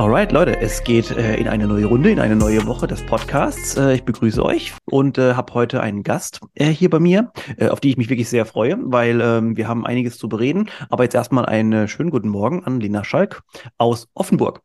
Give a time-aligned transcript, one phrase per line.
[0.00, 3.76] Alright, Leute, es geht äh, in eine neue Runde, in eine neue Woche des Podcasts.
[3.76, 7.68] Äh, ich begrüße euch und äh, habe heute einen Gast äh, hier bei mir, äh,
[7.68, 10.70] auf die ich mich wirklich sehr freue, weil ähm, wir haben einiges zu bereden.
[10.88, 13.42] Aber jetzt erstmal einen schönen guten Morgen an Lena Schalk
[13.76, 14.62] aus Offenburg.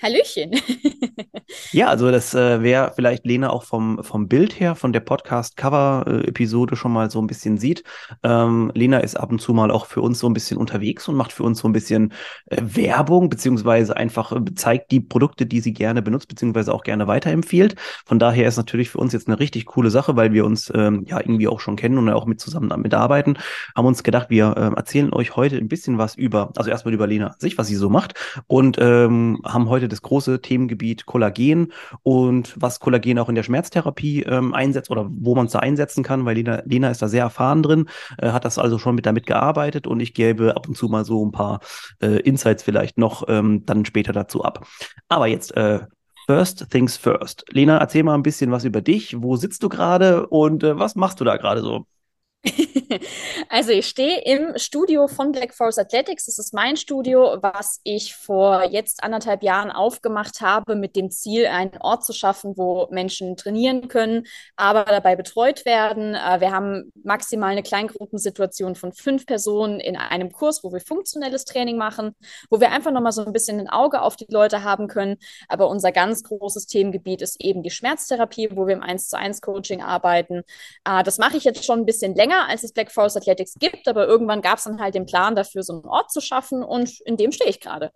[0.00, 0.52] Hallöchen.
[1.72, 6.76] ja, also das äh, wäre vielleicht Lena auch vom, vom Bild her, von der Podcast-Cover-Episode
[6.76, 7.82] schon mal so ein bisschen sieht.
[8.22, 11.16] Ähm, Lena ist ab und zu mal auch für uns so ein bisschen unterwegs und
[11.16, 12.12] macht für uns so ein bisschen
[12.46, 17.08] äh, Werbung, beziehungsweise einfach äh, zeigt die Produkte, die sie gerne benutzt, beziehungsweise auch gerne
[17.08, 17.74] weiterempfiehlt.
[18.06, 21.06] Von daher ist natürlich für uns jetzt eine richtig coole Sache, weil wir uns ähm,
[21.08, 23.36] ja irgendwie auch schon kennen und auch mit zusammen mitarbeiten.
[23.74, 27.08] Haben uns gedacht, wir äh, erzählen euch heute ein bisschen was über, also erstmal über
[27.08, 28.14] Lena an sich, was sie so macht
[28.46, 31.72] und ähm, haben heute das große Themengebiet Kollagen
[32.02, 36.04] und was Kollagen auch in der Schmerztherapie ähm, einsetzt oder wo man es da einsetzen
[36.04, 39.06] kann, weil Lena, Lena ist da sehr erfahren drin, äh, hat das also schon mit
[39.06, 41.60] damit gearbeitet und ich gebe ab und zu mal so ein paar
[42.00, 44.66] äh, Insights vielleicht noch ähm, dann später dazu ab.
[45.08, 45.80] Aber jetzt äh,
[46.28, 47.46] First things first.
[47.50, 49.22] Lena, erzähl mal ein bisschen was über dich.
[49.22, 51.86] Wo sitzt du gerade und äh, was machst du da gerade so?
[53.48, 56.26] Also ich stehe im Studio von Black Forest Athletics.
[56.26, 61.46] Das ist mein Studio, was ich vor jetzt anderthalb Jahren aufgemacht habe, mit dem Ziel,
[61.46, 66.14] einen Ort zu schaffen, wo Menschen trainieren können, aber dabei betreut werden.
[66.14, 71.44] Äh, wir haben maximal eine Kleingruppensituation von fünf Personen in einem Kurs, wo wir funktionelles
[71.44, 72.14] Training machen,
[72.50, 75.16] wo wir einfach nochmal so ein bisschen ein Auge auf die Leute haben können.
[75.48, 79.40] Aber unser ganz großes Themengebiet ist eben die Schmerztherapie, wo wir im 1 zu 1
[79.40, 80.42] Coaching arbeiten.
[80.84, 83.54] Äh, das mache ich jetzt schon ein bisschen länger länger, als es Black Forest Athletics
[83.58, 86.62] gibt, aber irgendwann gab es dann halt den Plan dafür, so einen Ort zu schaffen
[86.62, 87.90] und in dem stehe ich gerade.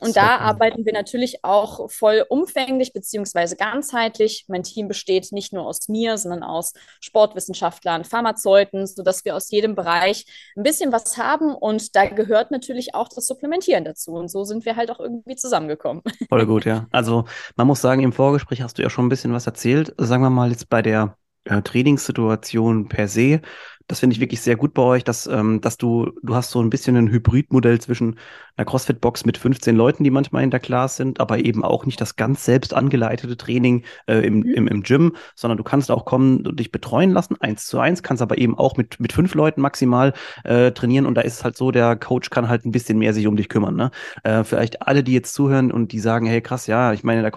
[0.00, 0.42] Und Sehr da cool.
[0.42, 4.44] arbeiten wir natürlich auch voll umfänglich beziehungsweise ganzheitlich.
[4.46, 9.74] Mein Team besteht nicht nur aus mir, sondern aus Sportwissenschaftlern, Pharmazeuten, sodass wir aus jedem
[9.74, 10.24] Bereich
[10.56, 14.12] ein bisschen was haben und da gehört natürlich auch das Supplementieren dazu.
[14.12, 16.02] Und so sind wir halt auch irgendwie zusammengekommen.
[16.28, 16.86] Voll gut, ja.
[16.92, 17.24] Also
[17.56, 19.94] man muss sagen, im Vorgespräch hast du ja schon ein bisschen was erzählt.
[19.98, 21.16] Sagen wir mal jetzt bei der
[21.48, 23.40] äh, Trainingssituation per se
[23.88, 26.60] das finde ich wirklich sehr gut bei euch, dass, ähm, dass du, du hast so
[26.60, 28.18] ein bisschen ein Hybridmodell zwischen
[28.56, 31.98] einer CrossFit-Box mit 15 Leuten, die manchmal in der Class sind, aber eben auch nicht
[31.98, 34.52] das ganz selbst angeleitete Training äh, im, mhm.
[34.52, 38.02] im, im Gym, sondern du kannst auch kommen und dich betreuen lassen, eins zu eins,
[38.02, 40.12] kannst aber eben auch mit, mit fünf Leuten maximal
[40.44, 43.14] äh, trainieren und da ist es halt so, der Coach kann halt ein bisschen mehr
[43.14, 43.74] sich um dich kümmern.
[43.74, 43.90] Ne?
[44.22, 47.32] Äh, vielleicht alle, die jetzt zuhören und die sagen, hey krass, ja, ich meine, der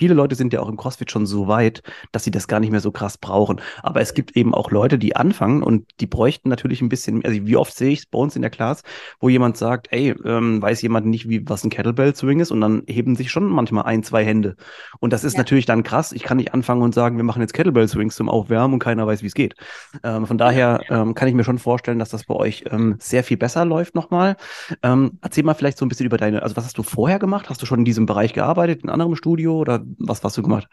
[0.00, 2.70] viele Leute sind ja auch im CrossFit schon so weit, dass sie das gar nicht
[2.70, 3.60] mehr so krass brauchen.
[3.82, 7.46] Aber es gibt eben auch Leute, die anfangen und die bräuchten natürlich ein bisschen, also
[7.46, 8.82] wie oft sehe ich es bei uns in der Class,
[9.20, 12.62] wo jemand sagt, ey, ähm, weiß jemand nicht, wie was ein Kettlebell Swing ist und
[12.62, 14.56] dann heben sich schon manchmal ein, zwei Hände.
[15.00, 15.40] Und das ist ja.
[15.40, 16.12] natürlich dann krass.
[16.12, 19.06] Ich kann nicht anfangen und sagen, wir machen jetzt Kettlebell Swings zum Aufwärmen und keiner
[19.06, 19.54] weiß, wie es geht.
[20.02, 23.22] Ähm, von daher ähm, kann ich mir schon vorstellen, dass das bei euch ähm, sehr
[23.22, 24.38] viel besser läuft nochmal.
[24.82, 27.50] Ähm, erzähl mal vielleicht so ein bisschen über deine, also was hast du vorher gemacht?
[27.50, 30.68] Hast du schon in diesem Bereich gearbeitet, in anderem Studio oder was hast du gemacht?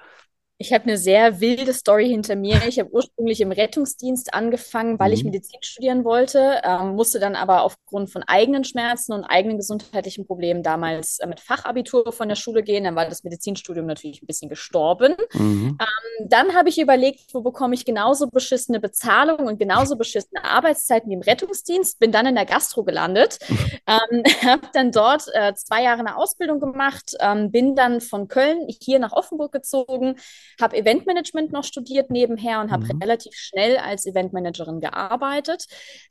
[0.59, 2.59] Ich habe eine sehr wilde Story hinter mir.
[2.67, 5.13] Ich habe ursprünglich im Rettungsdienst angefangen, weil mhm.
[5.13, 10.25] ich Medizin studieren wollte, ähm, musste dann aber aufgrund von eigenen Schmerzen und eigenen gesundheitlichen
[10.25, 12.85] Problemen damals äh, mit Fachabitur von der Schule gehen.
[12.85, 15.13] Dann war das Medizinstudium natürlich ein bisschen gestorben.
[15.33, 15.77] Mhm.
[15.79, 21.11] Ähm, dann habe ich überlegt, wo bekomme ich genauso beschissene Bezahlung und genauso beschissene Arbeitszeiten
[21.11, 21.99] wie im Rettungsdienst.
[21.99, 23.37] Bin dann in der Gastro gelandet,
[23.85, 28.67] ähm, habe dann dort äh, zwei Jahre eine Ausbildung gemacht, ähm, bin dann von Köln
[28.81, 30.15] hier nach Offenburg gezogen
[30.61, 33.01] habe Eventmanagement noch studiert nebenher und habe mhm.
[33.01, 35.65] relativ schnell als Eventmanagerin gearbeitet,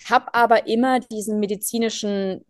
[0.08, 2.44] habe aber immer diesen medizinischen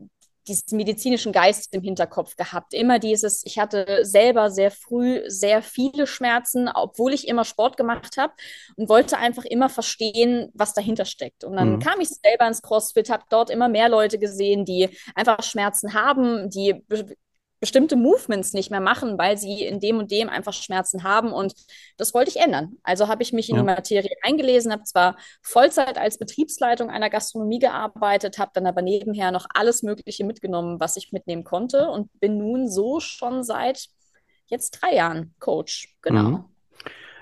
[0.48, 2.72] diesen medizinischen Geist im Hinterkopf gehabt.
[2.72, 8.16] Immer dieses, ich hatte selber sehr früh sehr viele Schmerzen, obwohl ich immer Sport gemacht
[8.16, 8.32] habe
[8.76, 11.44] und wollte einfach immer verstehen, was dahinter steckt.
[11.44, 11.78] Und dann mhm.
[11.80, 16.48] kam ich selber ins CrossFit, habe dort immer mehr Leute gesehen, die einfach Schmerzen haben,
[16.50, 16.84] die
[17.60, 21.32] bestimmte Movements nicht mehr machen, weil sie in dem und dem einfach Schmerzen haben.
[21.32, 21.54] Und
[21.96, 22.76] das wollte ich ändern.
[22.82, 23.62] Also habe ich mich in ja.
[23.62, 29.30] die Materie eingelesen, habe zwar Vollzeit als Betriebsleitung einer Gastronomie gearbeitet, habe dann aber nebenher
[29.30, 33.88] noch alles Mögliche mitgenommen, was ich mitnehmen konnte und bin nun so schon seit
[34.46, 35.96] jetzt drei Jahren Coach.
[36.02, 36.22] Genau.
[36.22, 36.55] Mhm.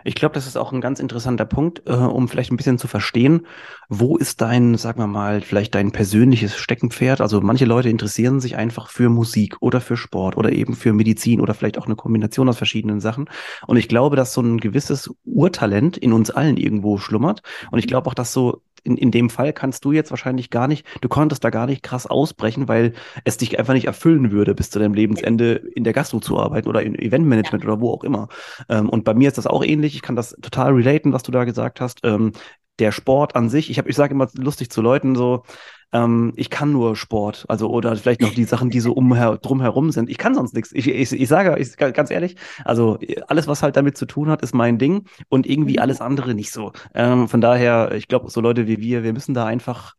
[0.04, 2.88] Ich glaube, das ist auch ein ganz interessanter Punkt, äh, um vielleicht ein bisschen zu
[2.88, 3.46] verstehen,
[3.88, 7.22] wo ist dein, sagen wir mal, vielleicht dein persönliches Steckenpferd?
[7.22, 11.40] Also manche Leute interessieren sich einfach für Musik oder für Sport oder eben für Medizin
[11.40, 13.30] oder vielleicht auch eine Kombination aus verschiedenen Sachen.
[13.66, 17.42] Und ich glaube, dass so ein gewisses Urtalent in uns allen irgendwo schlummert.
[17.70, 20.68] Und ich glaube auch, dass so in, in dem Fall kannst du jetzt wahrscheinlich gar
[20.68, 22.92] nicht, du konntest da gar nicht krass ausbrechen, weil
[23.24, 26.68] es dich einfach nicht erfüllen würde, bis zu deinem Lebensende in der Gastro zu arbeiten
[26.68, 27.70] oder in Eventmanagement ja.
[27.70, 28.28] oder wo auch immer.
[28.68, 29.94] Ähm, und bei mir ist das auch ähnlich.
[29.94, 32.00] Ich kann das total relaten, was du da gesagt hast.
[32.04, 32.32] Ähm,
[32.78, 35.44] der Sport an sich, ich habe, ich sage immer lustig zu Leuten so,
[35.94, 39.92] ähm, ich kann nur Sport, also oder vielleicht noch die Sachen, die so umher, drumherum
[39.92, 40.10] sind.
[40.10, 40.72] Ich kann sonst nichts.
[40.72, 42.98] Ich, ich, ich sage ich, ganz ehrlich, also
[43.28, 45.78] alles, was halt damit zu tun hat, ist mein Ding und irgendwie mhm.
[45.78, 46.72] alles andere nicht so.
[46.94, 49.94] Ähm, von daher, ich glaube, so Leute wie wir, wir müssen da einfach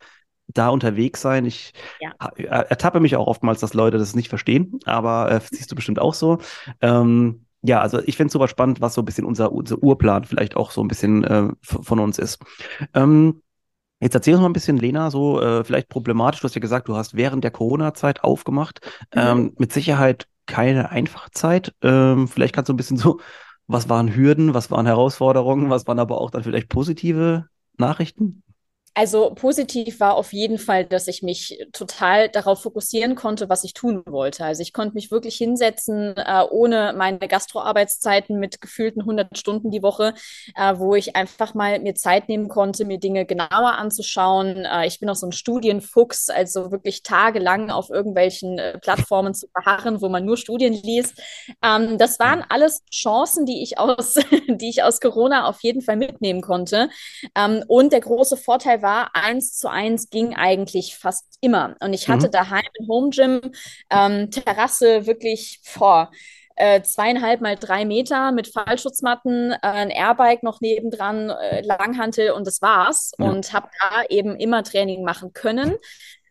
[0.47, 1.45] da unterwegs sein.
[1.45, 2.11] Ich ja.
[2.37, 6.13] ertappe mich auch oftmals, dass Leute das nicht verstehen, aber äh, siehst du bestimmt auch
[6.13, 6.39] so.
[6.81, 10.25] Ähm, ja, also ich finde es super spannend, was so ein bisschen unser, unser Urplan
[10.25, 12.39] vielleicht auch so ein bisschen äh, von uns ist.
[12.93, 13.41] Ähm,
[14.01, 16.41] Jetzt erzähl uns mal ein bisschen, Lena, so äh, vielleicht problematisch.
[16.41, 18.81] Du hast ja gesagt, du hast während der Corona-Zeit aufgemacht.
[19.13, 19.21] Mhm.
[19.21, 21.73] Ähm, mit Sicherheit keine einfache Zeit.
[21.81, 23.19] Ähm, vielleicht kannst du ein bisschen so,
[23.67, 27.47] was waren Hürden, was waren Herausforderungen, was waren aber auch dann vielleicht positive
[27.77, 28.43] Nachrichten?
[28.97, 33.73] Also positiv war auf jeden Fall, dass ich mich total darauf fokussieren konnte, was ich
[33.73, 34.45] tun wollte.
[34.45, 39.83] Also ich konnte mich wirklich hinsetzen, äh, ohne meine Gastroarbeitszeiten mit gefühlten 100 Stunden die
[39.83, 40.13] Woche,
[40.55, 44.63] äh, wo ich einfach mal mir Zeit nehmen konnte, mir Dinge genauer anzuschauen.
[44.63, 49.47] Äh, ich bin auch so ein Studienfuchs, also wirklich tagelang auf irgendwelchen äh, Plattformen zu
[49.49, 51.21] verharren, wo man nur Studien liest.
[51.61, 54.13] Ähm, das waren alles Chancen, die ich aus,
[54.47, 56.87] die ich aus Corona auf jeden Fall mitnehmen konnte.
[57.35, 61.75] Ähm, und der große Vorteil war, eins zu eins ging eigentlich fast immer.
[61.79, 62.31] Und ich hatte mhm.
[62.31, 63.41] daheim im Home Gym
[63.89, 66.11] ähm, Terrasse wirklich vor.
[66.57, 72.47] Äh, zweieinhalb mal drei Meter mit Fallschutzmatten, äh, ein Airbike noch nebendran, äh, Langhantel und
[72.47, 73.11] das war's.
[73.17, 73.25] Ja.
[73.25, 75.75] Und habe da eben immer Training machen können.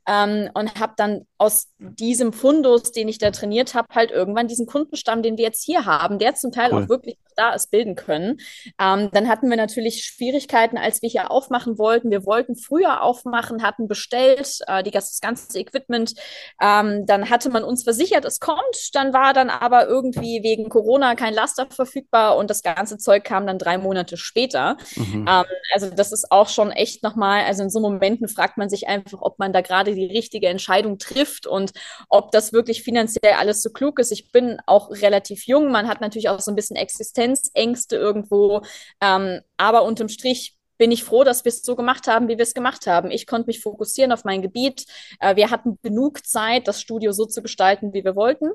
[0.06, 4.66] Ähm, und habe dann aus diesem Fundus, den ich da trainiert habe, halt irgendwann diesen
[4.66, 6.84] Kundenstamm, den wir jetzt hier haben, der zum Teil cool.
[6.84, 8.38] auch wirklich da ist, bilden können.
[8.80, 12.10] Ähm, dann hatten wir natürlich Schwierigkeiten, als wir hier aufmachen wollten.
[12.10, 16.14] Wir wollten früher aufmachen, hatten bestellt äh, die, das ganze Equipment.
[16.60, 18.94] Ähm, dann hatte man uns versichert, es kommt.
[18.94, 23.46] Dann war dann aber irgendwie wegen Corona kein Laster verfügbar und das ganze Zeug kam
[23.46, 24.76] dann drei Monate später.
[24.96, 25.26] Mhm.
[25.28, 28.88] Ähm, also das ist auch schon echt nochmal, also in so Momenten fragt man sich
[28.88, 31.72] einfach, ob man da gerade die richtige Entscheidung trifft und
[32.08, 34.12] ob das wirklich finanziell alles so klug ist.
[34.12, 35.70] Ich bin auch relativ jung.
[35.70, 38.62] Man hat natürlich auch so ein bisschen Existenzängste irgendwo.
[39.00, 42.42] Ähm, aber unterm Strich bin ich froh, dass wir es so gemacht haben, wie wir
[42.42, 43.10] es gemacht haben.
[43.10, 44.86] Ich konnte mich fokussieren auf mein Gebiet.
[45.20, 48.50] Äh, wir hatten genug Zeit, das Studio so zu gestalten, wie wir wollten.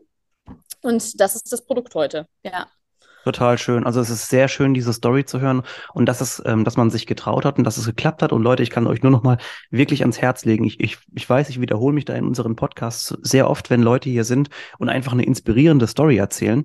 [0.81, 2.27] Und das ist das Produkt heute.
[2.44, 2.68] Ja.
[3.25, 3.86] Total schön.
[3.86, 5.63] Also es ist sehr schön, diese Story zu hören
[5.94, 8.31] und dass es, ähm, dass man sich getraut hat und dass es geklappt hat.
[8.31, 9.38] Und Leute, ich kann euch nur noch mal
[9.71, 10.63] wirklich ans Herz legen.
[10.63, 14.10] Ich, ich, ich weiß, ich wiederhole mich da in unseren Podcasts sehr oft, wenn Leute
[14.10, 16.63] hier sind und einfach eine inspirierende Story erzählen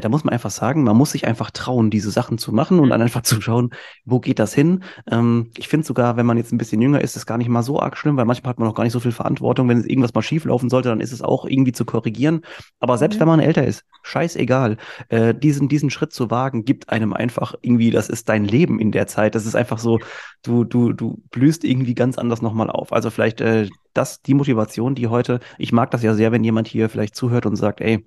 [0.00, 2.90] da muss man einfach sagen, man muss sich einfach trauen, diese Sachen zu machen und
[2.90, 3.70] dann einfach zu schauen,
[4.04, 4.82] wo geht das hin.
[5.10, 7.48] Ähm, ich finde sogar, wenn man jetzt ein bisschen jünger ist, ist es gar nicht
[7.48, 9.68] mal so arg schlimm, weil manchmal hat man noch gar nicht so viel Verantwortung.
[9.68, 12.42] Wenn irgendwas mal schief laufen sollte, dann ist es auch irgendwie zu korrigieren.
[12.80, 13.20] Aber selbst mhm.
[13.20, 14.78] wenn man älter ist, scheißegal,
[15.08, 18.92] äh, diesen, diesen Schritt zu wagen, gibt einem einfach irgendwie, das ist dein Leben in
[18.92, 19.34] der Zeit.
[19.34, 20.00] Das ist einfach so,
[20.42, 22.92] du, du, du blühst irgendwie ganz anders nochmal auf.
[22.92, 26.66] Also vielleicht äh, das, die Motivation, die heute, ich mag das ja sehr, wenn jemand
[26.68, 28.04] hier vielleicht zuhört und sagt, ey,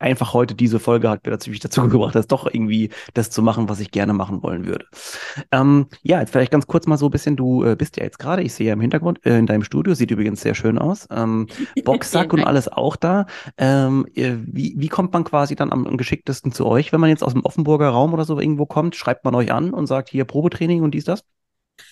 [0.00, 3.68] einfach heute diese Folge hat mir dazu, dazu gebracht, das doch irgendwie das zu machen,
[3.68, 4.86] was ich gerne machen wollen würde.
[5.52, 8.18] Ähm, ja, jetzt vielleicht ganz kurz mal so ein bisschen, du äh, bist ja jetzt
[8.18, 11.06] gerade, ich sehe ja im Hintergrund äh, in deinem Studio, sieht übrigens sehr schön aus.
[11.10, 11.46] Ähm,
[11.84, 13.26] Boxsack und alles auch da.
[13.58, 17.10] Ähm, äh, wie, wie kommt man quasi dann am, am geschicktesten zu euch, wenn man
[17.10, 18.96] jetzt aus dem Offenburger Raum oder so irgendwo kommt?
[18.96, 21.24] Schreibt man euch an und sagt hier Probetraining und dies, das?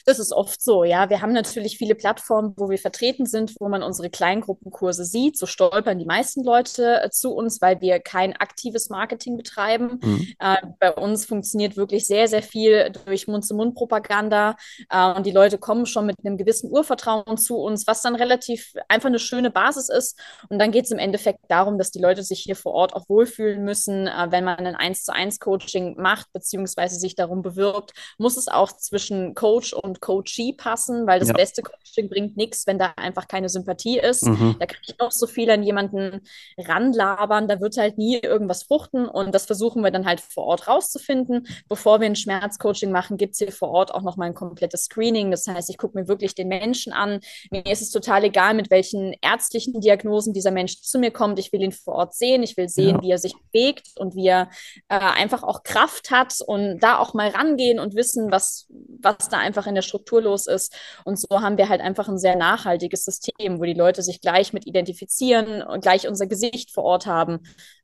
[0.04, 1.11] Das ist oft so, ja.
[1.11, 5.38] Wir haben natürlich viele Plattformen, wo wir vertreten sind, wo man unsere Kleingruppenkurse sieht.
[5.38, 10.00] So stolpern die meisten Leute äh, zu uns, weil wir kein aktives Marketing betreiben.
[10.02, 10.26] Mhm.
[10.38, 14.57] Äh, bei uns funktioniert wirklich sehr, sehr viel durch Mund-zu-Mund-Propaganda.
[14.90, 18.73] Äh, und die Leute kommen schon mit einem gewissen Urvertrauen zu uns, was dann relativ
[18.88, 20.18] einfach eine schöne Basis ist.
[20.49, 23.09] Und dann geht es im Endeffekt darum, dass die Leute sich hier vor Ort auch
[23.09, 24.07] wohlfühlen müssen.
[24.07, 28.49] Äh, wenn man ein 1 zu 1 Coaching macht, beziehungsweise sich darum bewirbt, muss es
[28.49, 31.35] auch zwischen Coach und Coachee passen, weil das ja.
[31.35, 34.26] beste Coaching bringt nichts, wenn da einfach keine Sympathie ist.
[34.26, 34.56] Mhm.
[34.58, 36.23] Da kann ich noch so viel an jemanden
[36.56, 40.68] ranlabern, da wird halt nie irgendwas fruchten und das versuchen wir dann halt vor Ort
[40.68, 41.47] rauszufinden.
[41.68, 45.30] Bevor wir ein Schmerzcoaching machen, gibt es hier vor Ort auch nochmal ein komplettes Screening.
[45.30, 47.20] Das heißt, ich gucke mir wirklich den Menschen an.
[47.50, 51.38] Mir ist es total egal, mit welchen ärztlichen Diagnosen dieser Mensch zu mir kommt.
[51.38, 52.42] Ich will ihn vor Ort sehen.
[52.42, 53.02] Ich will sehen, ja.
[53.02, 54.50] wie er sich bewegt und wie er
[54.88, 59.38] äh, einfach auch Kraft hat und da auch mal rangehen und wissen, was, was da
[59.38, 60.75] einfach in der Struktur los ist.
[61.04, 64.52] Und so haben wir halt einfach ein sehr nachhaltiges System, wo die Leute sich gleich
[64.52, 67.40] mit identifizieren und gleich unser Gesicht vor Ort haben.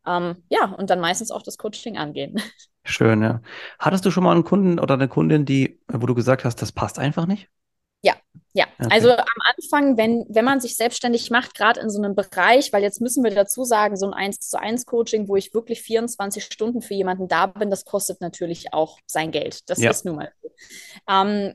[0.06, 2.40] Ähm, ja, und dann meistens auch das Coaching angehen.
[2.84, 3.40] Schön, ja.
[3.78, 6.72] Hattest du schon mal einen Kunden oder eine Kundin, die, wo du gesagt hast, das
[6.72, 7.48] passt einfach nicht?
[8.56, 8.88] Ja, okay.
[8.92, 9.24] also am
[9.56, 13.24] Anfang, wenn, wenn man sich selbstständig macht, gerade in so einem Bereich, weil jetzt müssen
[13.24, 16.94] wir dazu sagen, so ein 1 zu 1 Coaching, wo ich wirklich 24 Stunden für
[16.94, 19.68] jemanden da bin, das kostet natürlich auch sein Geld.
[19.68, 19.90] Das ja.
[19.90, 20.50] ist nun mal so.
[21.10, 21.54] Ähm,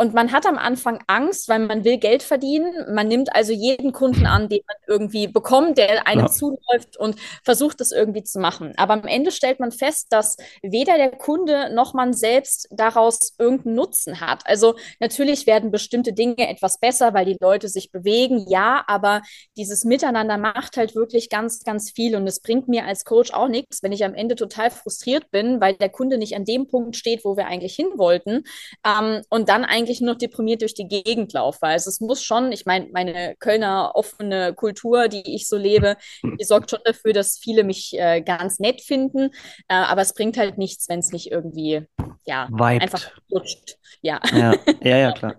[0.00, 2.94] und man hat am Anfang Angst, weil man will Geld verdienen.
[2.94, 6.30] Man nimmt also jeden Kunden an, den man irgendwie bekommt, der einem ja.
[6.30, 8.74] zuläuft und versucht das irgendwie zu machen.
[8.76, 13.74] Aber am Ende stellt man fest, dass weder der Kunde noch man selbst daraus irgendeinen
[13.74, 14.46] Nutzen hat.
[14.46, 19.22] Also natürlich werden bestimmte Dinge etwas besser, weil die Leute sich bewegen, ja, aber
[19.56, 22.14] dieses Miteinander macht halt wirklich ganz, ganz viel.
[22.14, 25.60] Und es bringt mir als Coach auch nichts, wenn ich am Ende total frustriert bin,
[25.60, 28.44] weil der Kunde nicht an dem Punkt steht, wo wir eigentlich hin wollten.
[28.86, 31.62] Ähm, und dann eigentlich eigentlich nur noch deprimiert durch die Gegend laufe.
[31.62, 36.44] Also es muss schon, ich meine, meine Kölner offene Kultur, die ich so lebe, die
[36.44, 39.30] sorgt schon dafür, dass viele mich äh, ganz nett finden.
[39.68, 41.86] Äh, aber es bringt halt nichts, wenn es nicht irgendwie,
[42.24, 42.82] ja, Vibed.
[42.82, 43.78] einfach lutscht.
[44.02, 44.20] Ja.
[44.32, 44.54] ja.
[44.82, 45.34] Ja, ja, klar.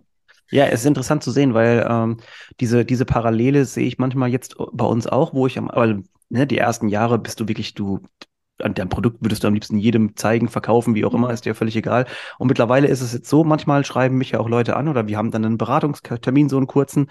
[0.52, 2.18] Ja, es ist interessant zu sehen, weil ähm,
[2.60, 6.48] diese, diese Parallele sehe ich manchmal jetzt bei uns auch, wo ich am, weil, ne,
[6.48, 8.00] die ersten Jahre bist du wirklich, du
[8.60, 11.76] dein Produkt würdest du am liebsten jedem zeigen, verkaufen, wie auch immer, ist dir völlig
[11.76, 12.06] egal.
[12.38, 15.18] Und mittlerweile ist es jetzt so, manchmal schreiben mich ja auch Leute an oder wir
[15.18, 17.10] haben dann einen Beratungstermin, so einen kurzen.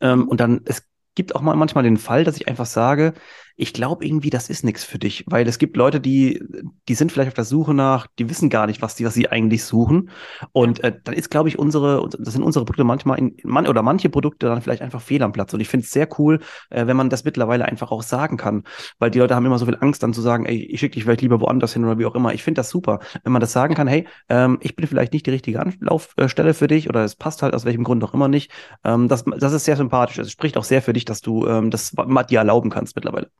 [0.00, 3.14] Ähm, und dann, es gibt auch mal manchmal den Fall, dass ich einfach sage,
[3.60, 6.42] ich glaube irgendwie, das ist nichts für dich, weil es gibt Leute, die,
[6.88, 9.28] die sind vielleicht auf der Suche nach, die wissen gar nicht, was die, was sie
[9.28, 10.10] eigentlich suchen.
[10.52, 13.82] Und äh, dann ist, glaube ich, unsere, das sind unsere Produkte manchmal in, man, oder
[13.82, 15.52] manche Produkte dann vielleicht einfach fehl am Platz.
[15.52, 16.40] Und ich finde es sehr cool,
[16.70, 18.64] äh, wenn man das mittlerweile einfach auch sagen kann,
[18.98, 21.04] weil die Leute haben immer so viel Angst, dann zu sagen, ey, ich schicke dich
[21.04, 22.32] vielleicht lieber woanders hin oder wie auch immer.
[22.32, 25.26] Ich finde das super, wenn man das sagen kann, hey, ähm, ich bin vielleicht nicht
[25.26, 28.50] die richtige Anlaufstelle für dich oder es passt halt aus welchem Grund auch immer nicht.
[28.84, 30.16] Ähm, das, das ist sehr sympathisch.
[30.18, 31.92] Es spricht auch sehr für dich, dass du ähm, das
[32.30, 33.30] dir erlauben kannst mittlerweile.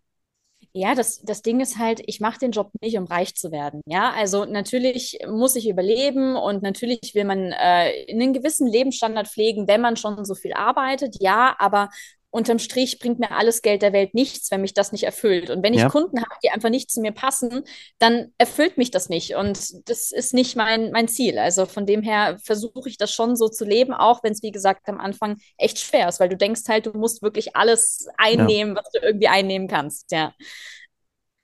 [0.72, 3.80] Ja, das, das Ding ist halt, ich mache den Job nicht, um reich zu werden.
[3.86, 9.66] Ja, also natürlich muss ich überleben und natürlich will man äh, einen gewissen Lebensstandard pflegen,
[9.66, 11.16] wenn man schon so viel arbeitet.
[11.20, 11.88] Ja, aber
[12.30, 15.50] unterm Strich bringt mir alles Geld der Welt nichts, wenn mich das nicht erfüllt.
[15.50, 15.88] Und wenn ich ja.
[15.88, 17.64] Kunden habe, die einfach nicht zu mir passen,
[17.99, 19.34] dann erfüllt mich das nicht.
[19.34, 21.38] Und das ist nicht mein, mein Ziel.
[21.38, 24.52] Also von dem her versuche ich das schon so zu leben, auch wenn es, wie
[24.52, 28.76] gesagt, am Anfang echt schwer ist, weil du denkst halt, du musst wirklich alles einnehmen,
[28.76, 28.82] ja.
[28.82, 30.12] was du irgendwie einnehmen kannst.
[30.12, 30.32] Ja.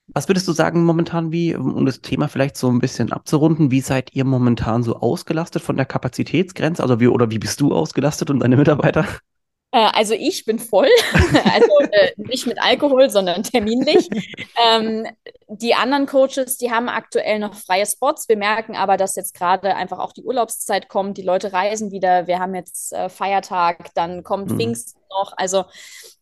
[0.09, 3.81] Was würdest du sagen momentan, wie, um das Thema vielleicht so ein bisschen abzurunden, wie
[3.81, 6.81] seid ihr momentan so ausgelastet von der Kapazitätsgrenze?
[6.81, 9.05] Also wie, oder wie bist du ausgelastet und deine Mitarbeiter?
[9.73, 14.09] Äh, also ich bin voll, also äh, nicht mit Alkohol, sondern terminlich.
[14.73, 15.07] ähm,
[15.49, 18.29] die anderen Coaches, die haben aktuell noch freie Spots.
[18.29, 21.19] Wir merken aber, dass jetzt gerade einfach auch die Urlaubszeit kommt.
[21.19, 22.27] Die Leute reisen wieder.
[22.27, 24.57] Wir haben jetzt äh, Feiertag, dann kommt mhm.
[24.57, 25.33] Pfingsten noch.
[25.37, 25.65] Also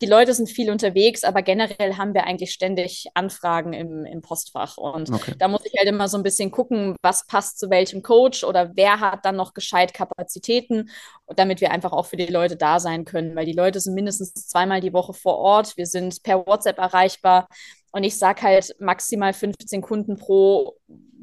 [0.01, 4.77] die Leute sind viel unterwegs, aber generell haben wir eigentlich ständig Anfragen im, im Postfach.
[4.77, 5.35] Und okay.
[5.39, 8.73] da muss ich halt immer so ein bisschen gucken, was passt zu welchem Coach oder
[8.75, 10.91] wer hat dann noch gescheit Kapazitäten,
[11.37, 14.35] damit wir einfach auch für die Leute da sein können, weil die Leute sind mindestens
[14.47, 15.77] zweimal die Woche vor Ort.
[15.77, 17.49] Wir sind per WhatsApp erreichbar.
[17.95, 20.75] Und ich sage halt maximal 15 Kunden pro,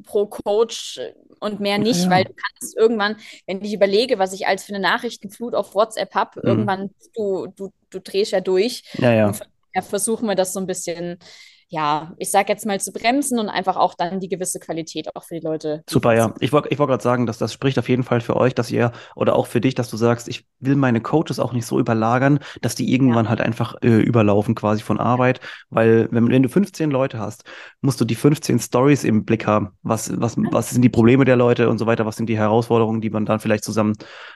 [0.04, 1.02] pro Coach
[1.42, 2.10] und mehr nicht, ja.
[2.10, 6.16] weil du kannst irgendwann, wenn ich überlege, was ich als für eine Nachrichtenflut auf WhatsApp
[6.16, 6.48] habe, mhm.
[6.48, 8.84] irgendwann du, du, du drehst ja durch.
[8.94, 9.28] Ja, ja.
[9.28, 9.42] Und
[9.84, 11.20] versuchen wir das so ein bisschen
[11.72, 15.24] ja, ich sage jetzt mal zu bremsen und einfach auch dann die gewisse Qualität auch
[15.24, 15.84] für die Leute.
[15.90, 16.34] Super, ja.
[16.42, 18.70] Ich wollte ich wollt gerade sagen, dass das spricht auf jeden Fall für euch, dass
[18.72, 21.80] ihr oder auch für dich, dass du sagst, ich will meine Coaches auch nicht so
[21.80, 23.30] überlagern, dass die irgendwann ja.
[23.30, 27.46] halt einfach äh, überlaufen quasi von Arbeit, weil wenn, wenn du 15 Leute hast,
[27.80, 29.70] musst du die 15 Stories im Blick haben.
[29.82, 33.00] Was, was, was sind die Probleme der Leute und so weiter, was sind die Herausforderungen,
[33.00, 33.94] die man dann vielleicht zusammen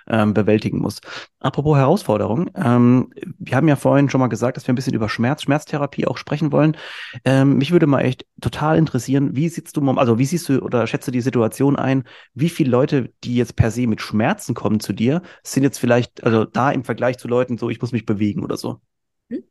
[0.08, 1.02] ähm, bewältigen muss.
[1.42, 5.10] Apropos Herausforderungen, ähm, wir haben ja vorhin schon mal gesagt, dass wir ein bisschen über
[5.10, 6.78] Schmerz, Schmerztherapie auch sprechen wollen.
[7.26, 10.86] Ähm, mich würde mal echt total interessieren, wie siehst du, also wie siehst du oder
[10.86, 12.04] schätze die Situation ein,
[12.36, 16.24] wie viele Leute, die jetzt per se mit Schmerzen kommen zu dir, sind jetzt vielleicht,
[16.24, 18.80] also da im Vergleich zu Leuten so, ich muss mich bewegen oder so?
[19.32, 19.44] Hm?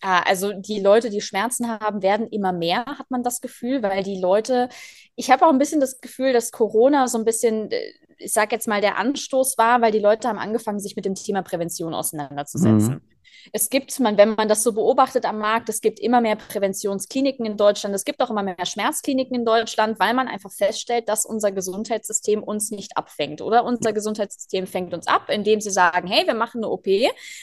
[0.00, 4.02] Ah, also die Leute, die Schmerzen haben, werden immer mehr, hat man das Gefühl, weil
[4.02, 4.68] die Leute,
[5.14, 7.80] ich habe auch ein bisschen das Gefühl, dass Corona so ein bisschen, äh,
[8.18, 11.14] ich sage jetzt mal, der Anstoß war, weil die Leute haben angefangen, sich mit dem
[11.14, 12.94] Thema Prävention auseinanderzusetzen.
[12.94, 13.11] Mhm.
[13.52, 17.44] Es gibt, man, wenn man das so beobachtet am Markt, es gibt immer mehr Präventionskliniken
[17.44, 21.26] in Deutschland, es gibt auch immer mehr Schmerzkliniken in Deutschland, weil man einfach feststellt, dass
[21.26, 23.40] unser Gesundheitssystem uns nicht abfängt.
[23.42, 26.86] Oder unser Gesundheitssystem fängt uns ab, indem sie sagen, hey, wir machen eine OP,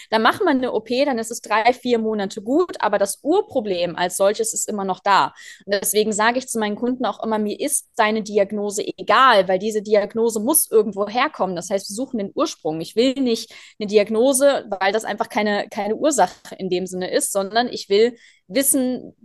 [0.09, 3.95] dann machen wir eine OP, dann ist es drei, vier Monate gut, aber das Urproblem
[3.95, 5.33] als solches ist immer noch da.
[5.65, 9.59] Und deswegen sage ich zu meinen Kunden auch immer, mir ist deine Diagnose egal, weil
[9.59, 11.55] diese Diagnose muss irgendwo herkommen.
[11.55, 12.81] Das heißt, wir suchen den Ursprung.
[12.81, 17.31] Ich will nicht eine Diagnose, weil das einfach keine, keine Ursache in dem Sinne ist,
[17.31, 18.17] sondern ich will
[18.47, 19.15] wissen,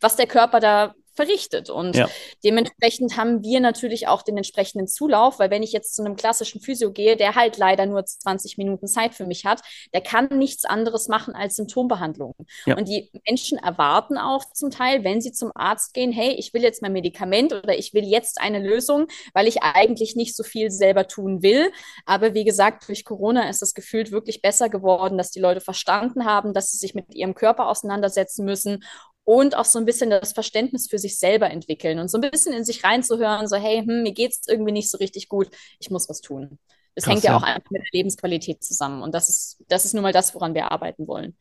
[0.00, 1.70] was der Körper da verrichtet.
[1.70, 2.08] Und ja.
[2.42, 6.60] dementsprechend haben wir natürlich auch den entsprechenden Zulauf, weil wenn ich jetzt zu einem klassischen
[6.60, 10.64] Physio gehe, der halt leider nur 20 Minuten Zeit für mich hat, der kann nichts
[10.64, 12.34] anderes machen als Symptombehandlung.
[12.66, 12.76] Ja.
[12.76, 16.62] Und die Menschen erwarten auch zum Teil, wenn sie zum Arzt gehen, hey, ich will
[16.62, 20.70] jetzt mein Medikament oder ich will jetzt eine Lösung, weil ich eigentlich nicht so viel
[20.70, 21.70] selber tun will.
[22.06, 26.24] Aber wie gesagt, durch Corona ist das gefühlt wirklich besser geworden, dass die Leute verstanden
[26.24, 28.82] haben, dass sie sich mit ihrem Körper auseinandersetzen müssen
[29.24, 32.52] und auch so ein bisschen das Verständnis für sich selber entwickeln und so ein bisschen
[32.52, 36.08] in sich reinzuhören, so hey, hm, mir geht's irgendwie nicht so richtig gut, ich muss
[36.08, 36.58] was tun.
[36.94, 39.84] Das Krass, hängt ja, ja auch einfach mit der Lebensqualität zusammen und das ist das
[39.84, 41.36] ist nun mal das, woran wir arbeiten wollen.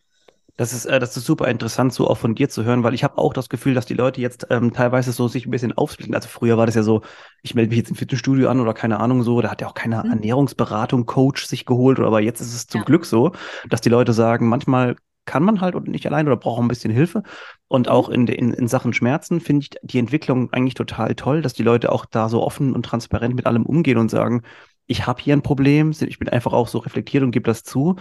[0.56, 3.04] Das ist, äh, das ist super interessant, so auch von dir zu hören, weil ich
[3.04, 6.13] habe auch das Gefühl, dass die Leute jetzt ähm, teilweise so sich ein bisschen aufsplitten.
[6.13, 7.02] Also früher war das ja so,
[7.42, 9.74] ich melde mich jetzt im Fitnessstudio an oder keine Ahnung so, da hat ja auch
[9.74, 10.12] keine mhm.
[10.12, 12.86] Ernährungsberatung, Coach sich geholt, aber jetzt ist es zum ja.
[12.86, 13.32] Glück so,
[13.68, 16.92] dass die Leute sagen, manchmal kann man halt oder nicht allein oder braucht ein bisschen
[16.92, 17.24] Hilfe.
[17.68, 21.53] Und auch in, in, in Sachen Schmerzen finde ich die Entwicklung eigentlich total toll, dass
[21.53, 24.44] die Leute auch da so offen und transparent mit allem umgehen und sagen,
[24.86, 27.96] ich habe hier ein Problem, ich bin einfach auch so reflektiert und gebe das zu.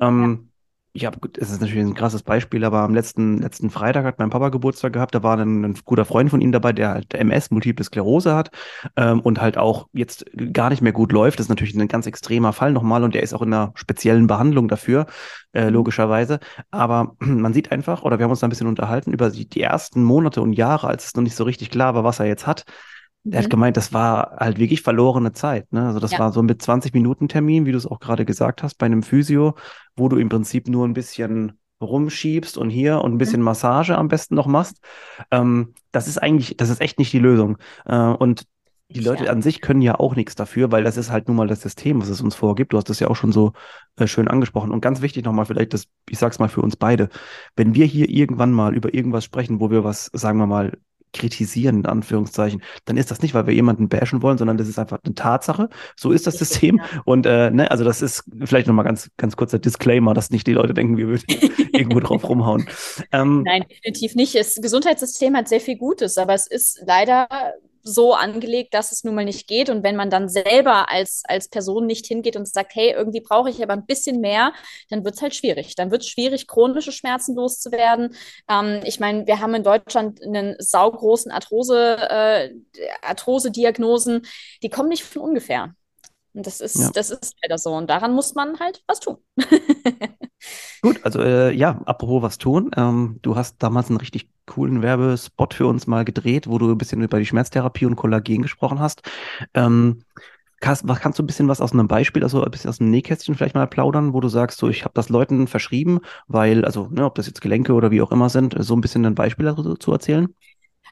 [0.00, 0.55] Ähm, ja
[0.96, 4.30] ich habe, es ist natürlich ein krasses Beispiel, aber am letzten, letzten Freitag hat mein
[4.30, 5.14] Papa Geburtstag gehabt.
[5.14, 8.50] Da war ein, ein guter Freund von ihm dabei, der halt MS, Multiple Sklerose hat
[8.96, 11.38] ähm, und halt auch jetzt gar nicht mehr gut läuft.
[11.38, 14.26] Das ist natürlich ein ganz extremer Fall nochmal und der ist auch in einer speziellen
[14.26, 15.06] Behandlung dafür,
[15.52, 15.74] äh, mhm.
[15.74, 16.40] logischerweise.
[16.70, 19.60] Aber man sieht einfach, oder wir haben uns da ein bisschen unterhalten über die, die
[19.60, 22.46] ersten Monate und Jahre, als es noch nicht so richtig klar war, was er jetzt
[22.46, 22.64] hat.
[23.26, 23.36] Mhm.
[23.36, 25.72] hat gemeint, das war halt wirklich verlorene Zeit.
[25.72, 25.86] Ne?
[25.86, 26.18] Also das ja.
[26.18, 29.02] war so mit 20 Minuten Termin, wie du es auch gerade gesagt hast, bei einem
[29.02, 29.54] Physio,
[29.96, 33.46] wo du im Prinzip nur ein bisschen rumschiebst und hier und ein bisschen mhm.
[33.46, 34.78] Massage am besten noch machst.
[35.30, 37.58] Ähm, das ist eigentlich, das ist echt nicht die Lösung.
[37.84, 38.46] Äh, und
[38.88, 39.32] die Leute ja.
[39.32, 42.00] an sich können ja auch nichts dafür, weil das ist halt nun mal das System,
[42.00, 42.72] was es uns vorgibt.
[42.72, 43.52] Du hast das ja auch schon so
[43.96, 44.70] äh, schön angesprochen.
[44.70, 47.08] Und ganz wichtig nochmal, vielleicht, das, ich sag's mal für uns beide,
[47.56, 50.78] wenn wir hier irgendwann mal über irgendwas sprechen, wo wir was, sagen wir mal,
[51.18, 54.78] kritisieren, in Anführungszeichen, dann ist das nicht, weil wir jemanden bashen wollen, sondern das ist
[54.78, 55.68] einfach eine Tatsache.
[55.96, 56.80] So ist das System.
[57.04, 60.52] Und äh, ne, also das ist vielleicht nochmal ganz, ganz kurzer Disclaimer, dass nicht die
[60.52, 61.24] Leute denken, wir würden
[61.72, 62.68] irgendwo drauf rumhauen.
[63.12, 64.34] Ähm, Nein, definitiv nicht.
[64.34, 67.28] Das Gesundheitssystem hat sehr viel Gutes, aber es ist leider
[67.86, 69.70] so angelegt, dass es nun mal nicht geht.
[69.70, 73.50] Und wenn man dann selber als, als Person nicht hingeht und sagt, hey, irgendwie brauche
[73.50, 74.52] ich aber ein bisschen mehr,
[74.90, 75.74] dann wird es halt schwierig.
[75.76, 78.14] Dann wird es schwierig, chronische Schmerzen loszuwerden.
[78.50, 82.54] Ähm, ich meine, wir haben in Deutschland einen saugroßen Arthrose, äh,
[83.02, 84.26] Arthrose-Diagnosen,
[84.62, 85.74] die kommen nicht von ungefähr.
[86.36, 86.90] Und das ist, ja.
[86.92, 87.72] das ist leider so.
[87.72, 89.16] Und daran muss man halt was tun.
[90.82, 92.70] Gut, also äh, ja, apropos was tun.
[92.76, 96.76] Ähm, du hast damals einen richtig coolen Werbespot für uns mal gedreht, wo du ein
[96.76, 99.00] bisschen über die Schmerztherapie und Kollagen gesprochen hast.
[99.54, 100.02] Ähm,
[100.60, 102.90] kannst, was, kannst du ein bisschen was aus einem Beispiel, also ein bisschen aus dem
[102.90, 106.88] Nähkästchen vielleicht mal plaudern, wo du sagst, so ich habe das Leuten verschrieben, weil, also,
[106.90, 109.46] ne, ob das jetzt Gelenke oder wie auch immer sind, so ein bisschen ein Beispiel
[109.46, 110.28] dazu erzählen?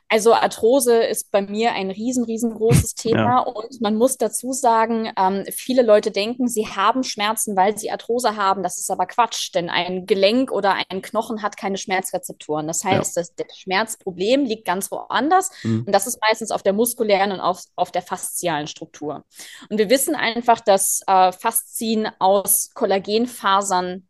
[0.09, 3.39] Also Arthrose ist bei mir ein riesen, riesengroßes Thema ja.
[3.41, 8.37] und man muss dazu sagen, ähm, viele Leute denken, sie haben Schmerzen, weil sie Arthrose
[8.37, 8.63] haben.
[8.63, 12.67] Das ist aber Quatsch, denn ein Gelenk oder ein Knochen hat keine Schmerzrezeptoren.
[12.67, 13.23] Das heißt, ja.
[13.23, 15.85] das, das, Schmerzproblem liegt ganz woanders mhm.
[15.87, 19.25] und das ist meistens auf der muskulären und auf, auf der faszialen Struktur.
[19.71, 24.07] Und wir wissen einfach, dass äh, Faszien aus Kollagenfasern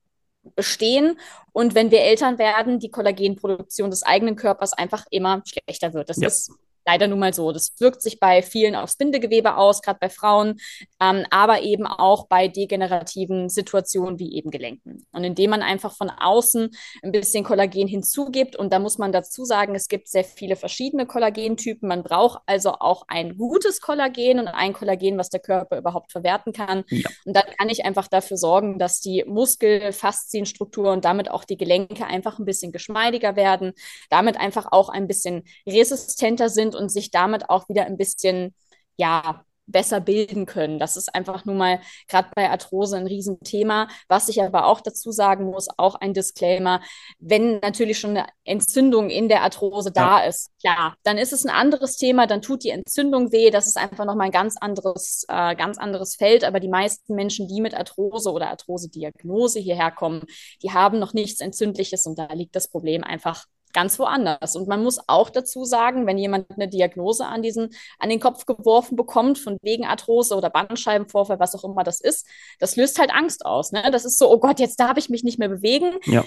[0.55, 1.19] bestehen
[1.53, 6.09] und wenn wir Eltern werden, die Kollagenproduktion des eigenen Körpers einfach immer schlechter wird.
[6.11, 6.29] Das ja.
[6.29, 6.53] ist
[6.87, 7.53] leider nun mal so.
[7.53, 10.61] Das wirkt sich bei vielen aufs Bindegewebe aus, gerade bei Frauen,
[11.01, 15.07] ähm, aber eben auch bei degenerativen Situationen wie eben Gelenken.
[15.13, 16.71] Und indem man einfach von außen
[17.03, 21.07] ein bisschen Kollagen hinzugibt, und da muss man dazu sagen, es gibt sehr viele verschiedene
[21.07, 21.89] Kollagentypen.
[21.89, 26.53] Man braucht also auch ein gutes Kollagen und ein Kollagen, was der Körper überhaupt verwerten
[26.53, 26.85] kann.
[26.89, 27.09] Ja.
[27.25, 31.57] Und dann kann ich einfach dafür sorgen, dass die Muskel-, Faszienstruktur und damit auch die
[31.57, 33.73] Gelenke einfach ein bisschen geschmeidiger werden,
[34.11, 38.55] damit einfach auch ein bisschen resistenter sind und sich damit auch wieder ein bisschen,
[38.97, 40.79] ja, besser bilden können.
[40.79, 43.89] Das ist einfach nur mal gerade bei Arthrose ein Riesenthema.
[44.09, 46.81] Was ich aber auch dazu sagen muss, auch ein Disclaimer,
[47.19, 50.19] wenn natürlich schon eine Entzündung in der Arthrose ja.
[50.21, 53.67] da ist, klar, dann ist es ein anderes Thema, dann tut die Entzündung weh, das
[53.67, 56.45] ist einfach nochmal ein ganz anderes, äh, ganz anderes Feld.
[56.45, 60.25] Aber die meisten Menschen, die mit Arthrose oder Arthrose-Diagnose hierher kommen,
[60.63, 64.57] die haben noch nichts Entzündliches und da liegt das Problem einfach ganz woanders.
[64.57, 68.47] Und man muss auch dazu sagen, wenn jemand eine Diagnose an diesen, an den Kopf
[68.47, 72.27] geworfen bekommt, von wegen Arthrose oder Bandscheibenvorfall, was auch immer das ist,
[72.59, 73.73] das löst halt Angst aus.
[73.73, 73.91] Ne?
[73.91, 75.93] Das ist so, oh Gott, jetzt darf ich mich nicht mehr bewegen.
[76.07, 76.25] Ja.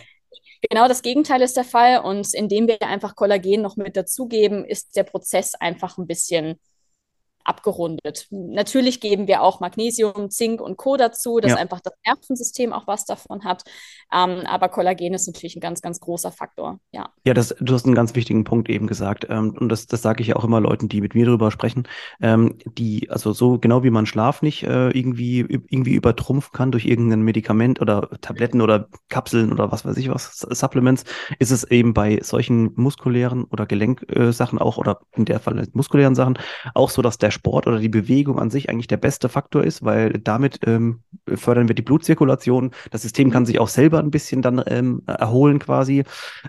[0.69, 2.01] Genau das Gegenteil ist der Fall.
[2.01, 6.59] Und indem wir einfach Kollagen noch mit dazugeben, ist der Prozess einfach ein bisschen
[7.47, 8.27] abgerundet.
[8.29, 10.97] Natürlich geben wir auch Magnesium, Zink und Co.
[10.97, 11.57] dazu, dass ja.
[11.57, 13.63] einfach das Nervensystem auch was davon hat.
[14.13, 16.79] Ähm, aber Kollagen ist natürlich ein ganz, ganz großer Faktor.
[16.91, 19.27] Ja, ja das, du hast einen ganz wichtigen Punkt eben gesagt.
[19.29, 21.87] Ähm, und das, das sage ich ja auch immer Leuten, die mit mir darüber sprechen.
[22.21, 26.85] Ähm, die, also so genau wie man Schlaf nicht äh, irgendwie, irgendwie übertrumpfen kann durch
[26.85, 31.05] irgendein Medikament oder Tabletten oder Kapseln oder was weiß ich was, Supplements,
[31.39, 36.15] ist es eben bei solchen muskulären oder Gelenksachen äh, auch oder in der Fall muskulären
[36.15, 36.37] Sachen
[36.73, 39.85] auch so, dass der Sport oder die Bewegung an sich eigentlich der beste Faktor ist,
[39.85, 41.01] weil damit ähm,
[41.35, 42.71] fördern wir die Blutzirkulation.
[42.91, 46.03] Das System kann sich auch selber ein bisschen dann ähm, erholen quasi.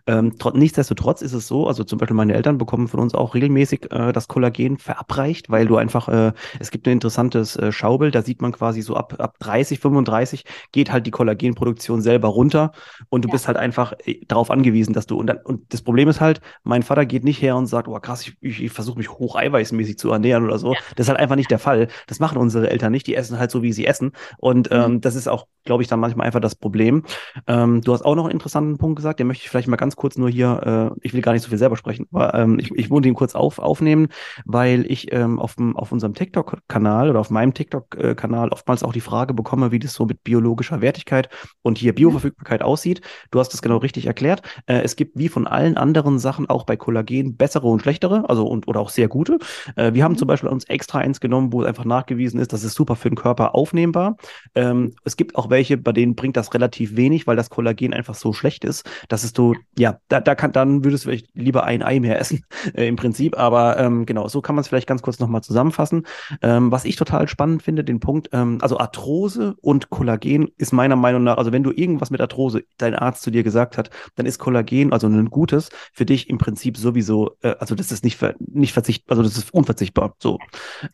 [0.07, 3.93] Ähm, nichtsdestotrotz ist es so, also zum Beispiel meine Eltern bekommen von uns auch regelmäßig
[3.93, 8.23] äh, das Kollagen verabreicht, weil du einfach, äh, es gibt ein interessantes äh, Schaubild, da
[8.23, 12.73] sieht man quasi so ab, ab 30, 35 geht halt die Kollagenproduktion selber runter
[13.11, 13.33] und du ja.
[13.33, 16.41] bist halt einfach äh, darauf angewiesen, dass du, und, dann, und das Problem ist halt,
[16.65, 19.99] mein Vater geht nicht her und sagt, oh krass, ich, ich, ich versuche mich hocheiweißmäßig
[19.99, 20.73] zu ernähren oder so.
[20.73, 20.78] Ja.
[20.97, 21.89] Das ist halt einfach nicht der Fall.
[22.07, 23.07] Das machen unsere Eltern nicht.
[23.07, 24.13] Die essen halt so, wie sie essen.
[24.39, 24.77] Und mhm.
[24.77, 27.05] ähm, das ist auch, glaube ich, dann manchmal einfach das Problem.
[27.47, 29.97] Ähm, du hast auch noch einen interessanten Punkt gesagt, den möchte ich vielleicht mal ganz
[29.97, 32.71] kurz nur hier, äh, ich will gar nicht so viel selber sprechen, aber ähm, ich,
[32.73, 34.09] ich wollte ihn kurz auf, aufnehmen,
[34.45, 39.35] weil ich ähm, auf, auf unserem TikTok-Kanal oder auf meinem TikTok-Kanal oftmals auch die Frage
[39.35, 41.29] bekomme, wie das so mit biologischer Wertigkeit
[41.63, 41.97] und hier mhm.
[41.97, 43.01] Bioverfügbarkeit aussieht.
[43.31, 44.43] Du hast es genau richtig erklärt.
[44.67, 48.47] Äh, es gibt wie von allen anderen Sachen auch bei Kollagen bessere und schlechtere, also
[48.47, 49.39] und oder auch sehr gute.
[49.77, 50.19] Äh, wir haben mhm.
[50.19, 53.17] zum Beispiel uns extra eins genommen, wo einfach nachgewiesen ist, das ist super für den
[53.17, 54.17] Körper aufnehmbar.
[54.55, 58.15] Ähm, es gibt auch welche, bei denen bringt das relativ wenig, weil das Kollagen einfach
[58.15, 61.65] so schlecht ist, dass es du, ja, da, da kann, dann würdest du vielleicht lieber
[61.65, 63.39] ein Ei mehr essen, äh, im Prinzip.
[63.39, 66.07] Aber ähm, genau, so kann man es vielleicht ganz kurz nochmal zusammenfassen.
[66.43, 70.97] Ähm, was ich total spannend finde, den Punkt, ähm, also Arthrose und Kollagen ist meiner
[70.97, 74.27] Meinung nach, also wenn du irgendwas mit Arthrose, dein Arzt zu dir gesagt hat, dann
[74.27, 78.17] ist Kollagen, also ein gutes, für dich im Prinzip sowieso, äh, also das ist nicht,
[78.17, 80.15] ver nicht verzichtbar, also das ist unverzichtbar.
[80.19, 80.39] So.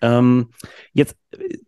[0.01, 0.51] Ähm,
[0.93, 1.17] jetzt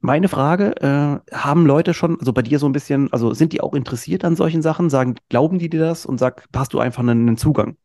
[0.00, 3.60] meine Frage, äh, haben Leute schon, also bei dir so ein bisschen, also sind die
[3.60, 4.90] auch interessiert an solchen Sachen?
[4.90, 7.76] Sagen, glauben die dir das und sag, hast du einfach einen, einen Zugang?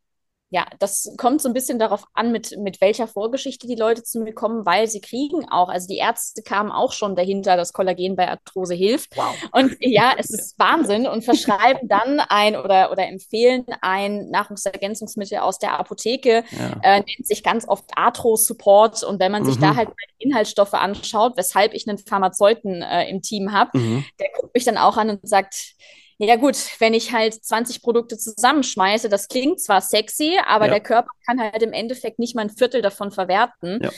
[0.54, 4.20] Ja, das kommt so ein bisschen darauf an, mit, mit welcher Vorgeschichte die Leute zu
[4.20, 8.18] mir kommen, weil sie kriegen auch, also die Ärzte kamen auch schon dahinter, dass Kollagen
[8.18, 9.16] bei Arthrose hilft.
[9.16, 9.34] Wow.
[9.54, 15.58] Und ja, es ist Wahnsinn und verschreiben dann ein oder, oder empfehlen ein Nahrungsergänzungsmittel aus
[15.58, 16.80] der Apotheke, ja.
[16.84, 19.04] äh, nennt sich ganz oft Arthro-Support.
[19.04, 19.78] Und wenn man sich da mhm.
[19.78, 24.04] halt Inhaltsstoffe anschaut, weshalb ich einen Pharmazeuten äh, im Team habe, mhm.
[24.20, 25.76] der guckt mich dann auch an und sagt,
[26.26, 30.74] ja gut, wenn ich halt 20 Produkte zusammenschmeiße, das klingt zwar sexy, aber ja.
[30.74, 33.80] der Körper kann halt im Endeffekt nicht mal ein Viertel davon verwerten.
[33.82, 33.90] Ja.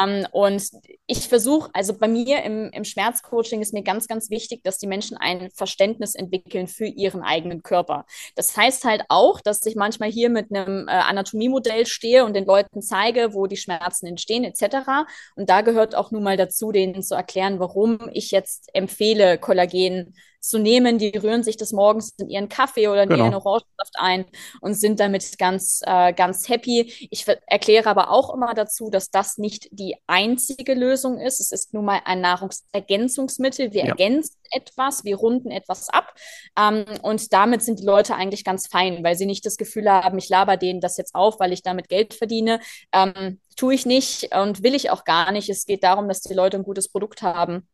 [0.00, 0.62] Ähm, und
[1.06, 4.86] ich versuche, also bei mir im, im Schmerzcoaching ist mir ganz, ganz wichtig, dass die
[4.86, 8.06] Menschen ein Verständnis entwickeln für ihren eigenen Körper.
[8.36, 12.46] Das heißt halt auch, dass ich manchmal hier mit einem äh, Anatomiemodell stehe und den
[12.46, 15.06] Leuten zeige, wo die Schmerzen entstehen etc.
[15.36, 20.14] Und da gehört auch nun mal dazu, denen zu erklären, warum ich jetzt empfehle, Kollagen
[20.42, 20.98] zu nehmen.
[20.98, 23.24] Die rühren sich des Morgens in ihren Kaffee oder in genau.
[23.24, 24.26] ihren Orangensaft ein
[24.60, 27.08] und sind damit ganz, äh, ganz happy.
[27.10, 31.40] Ich erkläre aber auch immer dazu, dass das nicht die einzige Lösung ist.
[31.40, 33.72] Es ist nun mal ein Nahrungsergänzungsmittel.
[33.72, 33.88] Wir ja.
[33.90, 36.14] ergänzen etwas, wir runden etwas ab.
[36.58, 40.18] Ähm, und damit sind die Leute eigentlich ganz fein, weil sie nicht das Gefühl haben,
[40.18, 42.60] ich laber denen das jetzt auf, weil ich damit Geld verdiene.
[42.92, 45.48] Ähm, tue ich nicht und will ich auch gar nicht.
[45.48, 47.68] Es geht darum, dass die Leute ein gutes Produkt haben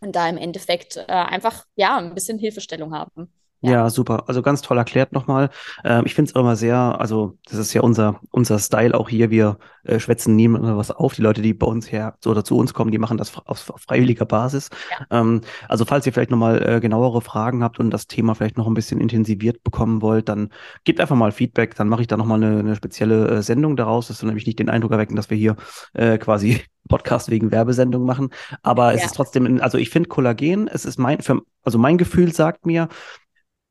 [0.00, 3.32] und da im Endeffekt äh, einfach ja ein bisschen Hilfestellung haben.
[3.64, 3.72] Ja.
[3.72, 4.24] ja, super.
[4.26, 5.48] Also ganz toll erklärt nochmal.
[5.84, 9.30] Ähm, ich finde es immer sehr, also das ist ja unser, unser Style auch hier.
[9.30, 11.14] Wir äh, schwätzen niemandem was auf.
[11.14, 13.80] Die Leute, die bei uns her oder zu uns kommen, die machen das auf, auf
[13.80, 14.68] freiwilliger Basis.
[14.90, 15.20] Ja.
[15.20, 18.66] Ähm, also falls ihr vielleicht nochmal äh, genauere Fragen habt und das Thema vielleicht noch
[18.66, 20.50] ein bisschen intensiviert bekommen wollt, dann
[20.84, 21.74] gebt einfach mal Feedback.
[21.74, 24.08] Dann mache ich da nochmal eine, eine spezielle äh, Sendung daraus.
[24.08, 25.56] Das soll nämlich nicht den Eindruck erwecken, dass wir hier
[25.94, 28.28] äh, quasi Podcast wegen Werbesendung machen.
[28.62, 28.98] Aber ja.
[28.98, 32.66] es ist trotzdem, also ich finde Kollagen, es ist mein, für, also mein Gefühl sagt
[32.66, 32.88] mir,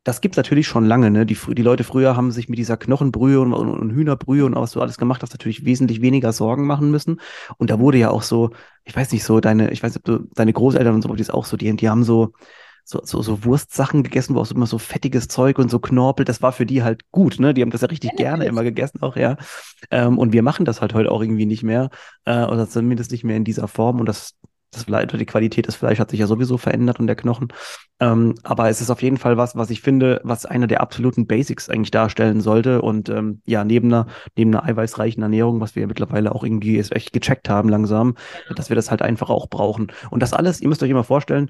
[0.03, 1.25] das gibt's natürlich schon lange, ne?
[1.25, 4.71] Die, die Leute früher haben sich mit dieser Knochenbrühe und, und, und Hühnerbrühe und was
[4.71, 7.21] du alles gemacht hast, natürlich wesentlich weniger Sorgen machen müssen.
[7.57, 8.51] Und da wurde ja auch so,
[8.83, 11.21] ich weiß nicht, so deine, ich weiß nicht, ob du, deine Großeltern und so, die
[11.21, 12.33] ist auch so, die, die haben so,
[12.83, 16.25] so, so, so Wurstsachen gegessen, wo auch so immer so fettiges Zeug und so Knorpel,
[16.25, 17.53] das war für die halt gut, ne?
[17.53, 19.37] Die haben das ja richtig gerne immer gegessen auch, ja.
[19.89, 21.89] Ähm, und wir machen das halt heute auch irgendwie nicht mehr,
[22.25, 24.33] äh, oder zumindest nicht mehr in dieser Form und das,
[24.75, 27.49] das Fleisch, die Qualität des Fleisches hat sich ja sowieso verändert und der Knochen.
[27.99, 31.27] Ähm, aber es ist auf jeden Fall was, was ich finde, was einer der absoluten
[31.27, 32.81] Basics eigentlich darstellen sollte.
[32.81, 36.79] Und ähm, ja, neben einer, neben einer eiweißreichen Ernährung, was wir ja mittlerweile auch irgendwie
[36.79, 38.15] echt gecheckt haben langsam,
[38.55, 39.91] dass wir das halt einfach auch brauchen.
[40.09, 41.49] Und das alles, ihr müsst euch immer vorstellen,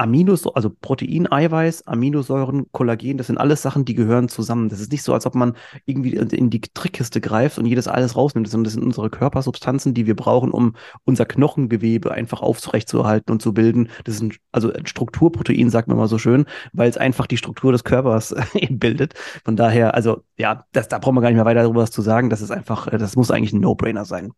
[0.00, 4.70] Aminosäuren, also Protein, Eiweiß, Aminosäuren, Kollagen, das sind alles Sachen, die gehören zusammen.
[4.70, 8.16] Das ist nicht so, als ob man irgendwie in die Trickkiste greift und jedes alles
[8.16, 13.42] rausnimmt, sondern das sind unsere Körpersubstanzen, die wir brauchen, um unser Knochengewebe einfach aufrechtzuerhalten und
[13.42, 13.90] zu bilden.
[14.04, 17.36] Das ist ein, also ein Strukturprotein, sagt man mal so schön, weil es einfach die
[17.36, 18.34] Struktur des Körpers
[18.70, 19.12] bildet.
[19.44, 22.00] Von daher, also ja, das, da brauchen wir gar nicht mehr weiter darüber was zu
[22.00, 22.30] sagen.
[22.30, 24.32] Das ist einfach, das muss eigentlich ein No-Brainer sein.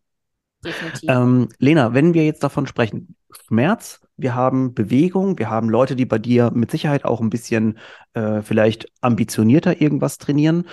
[0.65, 1.09] Definitiv.
[1.09, 3.15] Ähm, Lena, wenn wir jetzt davon sprechen,
[3.47, 7.79] Schmerz, wir haben Bewegung, wir haben Leute, die bei dir mit Sicherheit auch ein bisschen
[8.15, 10.65] äh, vielleicht ambitionierter irgendwas trainieren.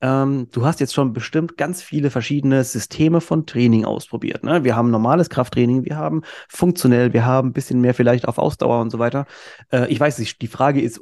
[0.00, 4.44] Ähm, du hast jetzt schon bestimmt ganz viele verschiedene Systeme von Training ausprobiert.
[4.44, 4.64] Ne?
[4.64, 8.80] Wir haben normales Krafttraining, wir haben funktionell, wir haben ein bisschen mehr vielleicht auf Ausdauer
[8.80, 9.26] und so weiter.
[9.72, 11.00] Äh, ich weiß nicht, die Frage ist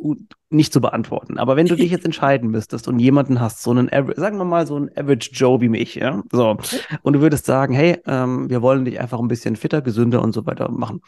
[0.48, 1.38] nicht zu beantworten.
[1.38, 4.66] Aber wenn du dich jetzt entscheiden müsstest und jemanden hast, so einen, sagen wir mal,
[4.66, 6.56] so einen Average Joe wie mich, ja, so,
[7.02, 10.32] und du würdest sagen, hey, ähm, wir wollen dich einfach ein bisschen fitter, gesünder und
[10.32, 11.00] so weiter machen.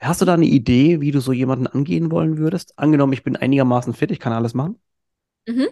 [0.00, 2.78] Hast du da eine Idee, wie du so jemanden angehen wollen würdest?
[2.78, 4.80] Angenommen, ich bin einigermaßen fit, ich kann alles machen.
[5.46, 5.68] Mhm.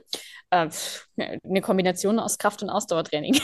[0.51, 0.69] Äh,
[1.17, 3.41] eine Kombination aus Kraft- und Ausdauertraining.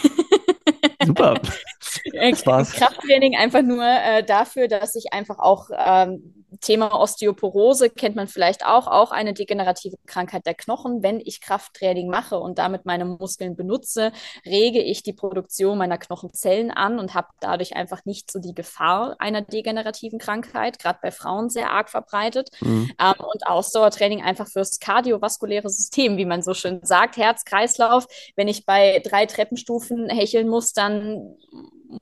[1.04, 1.40] Super.
[2.14, 8.26] Äh, Krafttraining einfach nur äh, dafür, dass ich einfach auch ähm, Thema Osteoporose kennt man
[8.26, 11.02] vielleicht auch, auch eine degenerative Krankheit der Knochen.
[11.02, 14.12] Wenn ich Krafttraining mache und damit meine Muskeln benutze,
[14.46, 19.16] rege ich die Produktion meiner Knochenzellen an und habe dadurch einfach nicht so die Gefahr
[19.18, 22.50] einer degenerativen Krankheit, gerade bei Frauen sehr arg verbreitet.
[22.60, 22.90] Mhm.
[22.98, 28.06] Ähm, und Ausdauertraining einfach fürs kardiovaskuläre System, wie man so schön sagt, Herz, Kreislauf.
[28.36, 31.36] Wenn ich bei drei Treppenstufen hecheln muss, dann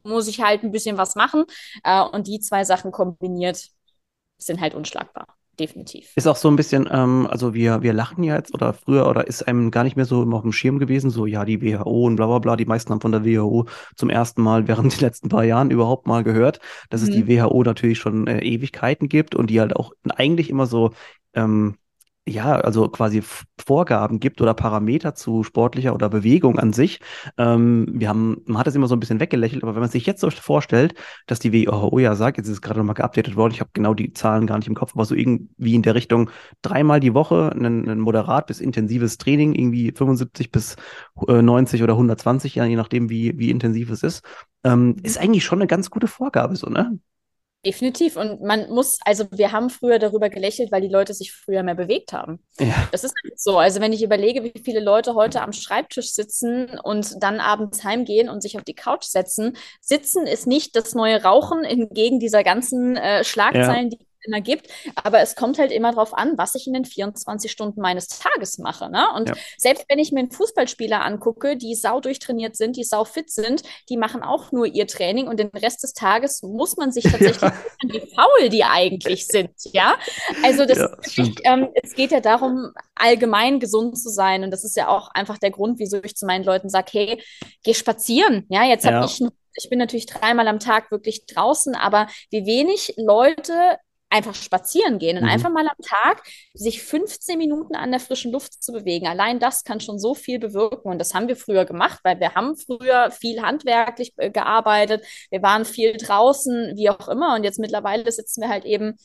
[0.03, 1.45] muss ich halt ein bisschen was machen.
[1.85, 3.71] Äh, und die zwei Sachen kombiniert
[4.39, 5.27] sind halt unschlagbar.
[5.59, 6.13] Definitiv.
[6.17, 9.27] Ist auch so ein bisschen, ähm, also wir, wir lachen ja jetzt oder früher oder
[9.27, 12.05] ist einem gar nicht mehr so immer auf dem Schirm gewesen, so ja, die WHO
[12.05, 12.57] und bla bla bla.
[12.57, 16.07] Die meisten haben von der WHO zum ersten Mal während den letzten paar Jahren überhaupt
[16.07, 17.09] mal gehört, dass mhm.
[17.09, 20.91] es die WHO natürlich schon äh, Ewigkeiten gibt und die halt auch eigentlich immer so
[21.33, 21.77] ähm,
[22.29, 23.23] ja, also quasi
[23.65, 27.01] Vorgaben gibt oder Parameter zu sportlicher oder Bewegung an sich.
[27.39, 30.07] Ähm, wir haben, man hat das immer so ein bisschen weggelächelt, aber wenn man sich
[30.07, 30.95] jetzt so vorstellt,
[31.27, 33.95] dass die WHO ja sagt, jetzt ist es gerade nochmal geupdatet worden, ich habe genau
[33.95, 36.31] die Zahlen gar nicht im Kopf, aber so irgendwie in der Richtung
[36.63, 40.75] dreimal die Woche ein, ein moderat bis intensives Training, irgendwie 75 bis
[41.29, 44.25] äh, 90 oder 120, ja, je nachdem, wie, wie intensiv es ist,
[44.65, 46.99] ähm, ist eigentlich schon eine ganz gute Vorgabe, so, ne?
[47.67, 48.17] Definitiv.
[48.17, 51.75] Und man muss, also wir haben früher darüber gelächelt, weil die Leute sich früher mehr
[51.75, 52.39] bewegt haben.
[52.61, 52.87] Ja.
[52.93, 53.59] Das ist halt so.
[53.59, 58.29] Also wenn ich überlege, wie viele Leute heute am Schreibtisch sitzen und dann abends heimgehen
[58.29, 62.97] und sich auf die Couch setzen, sitzen ist nicht das neue Rauchen entgegen dieser ganzen
[62.97, 63.99] äh, Schlagzeilen, ja.
[63.99, 64.69] die immer gibt.
[64.97, 68.59] Aber es kommt halt immer darauf an, was ich in den 24 Stunden meines Tages
[68.59, 68.91] mache.
[68.91, 69.07] Ne?
[69.15, 69.35] Und ja.
[69.57, 73.63] selbst wenn ich mir einen Fußballspieler angucke, die sau durchtrainiert sind, die sau fit sind,
[73.89, 77.41] die machen auch nur ihr Training und den Rest des Tages muss man sich tatsächlich
[77.41, 77.55] ja.
[77.83, 79.51] wie faul die eigentlich sind.
[79.73, 79.97] Ja,
[80.43, 84.45] also das, ja, wirklich, ähm, es geht ja darum, allgemein gesund zu sein.
[84.45, 87.23] Und das ist ja auch einfach der Grund, wieso ich zu meinen Leuten sage, hey,
[87.63, 88.47] geh spazieren.
[88.49, 89.21] Ja, jetzt habe ich
[89.57, 95.17] ich bin natürlich dreimal am Tag wirklich draußen, aber wie wenig Leute einfach spazieren gehen
[95.17, 95.31] und mhm.
[95.31, 96.23] einfach mal am Tag
[96.55, 99.07] sich 15 Minuten an der frischen Luft zu bewegen.
[99.07, 102.35] Allein das kann schon so viel bewirken und das haben wir früher gemacht, weil wir
[102.35, 107.59] haben früher viel handwerklich äh, gearbeitet, wir waren viel draußen, wie auch immer und jetzt
[107.59, 108.97] mittlerweile sitzen wir halt eben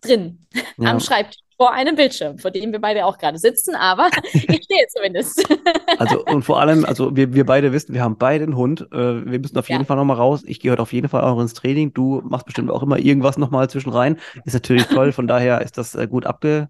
[0.00, 0.90] drin ja.
[0.90, 4.86] am Schreibtisch vor einem Bildschirm, vor dem wir beide auch gerade sitzen, aber ich stehe
[4.88, 5.46] zumindest.
[5.98, 8.88] Also und vor allem, also wir, wir beide wissen, wir haben beide einen Hund.
[8.92, 9.86] Äh, wir müssen auf jeden ja.
[9.86, 10.42] Fall nochmal raus.
[10.44, 11.92] Ich gehe heute auf jeden Fall auch ins Training.
[11.92, 14.18] Du machst bestimmt auch immer irgendwas nochmal zwischen rein.
[14.44, 16.68] Ist natürlich toll, von daher ist das äh, gut abge,